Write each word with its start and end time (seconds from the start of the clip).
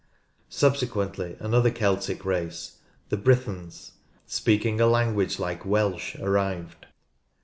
Subsequently 0.49 1.37
another 1.39 1.69
Celtic 1.69 2.25
race— 2.25 2.77
the 3.09 3.17
Brythons— 3.17 3.91
speaking 4.25 4.81
a 4.81 4.87
language 4.87 5.37
like 5.37 5.63
Welsh 5.63 6.15
arrived. 6.15 6.87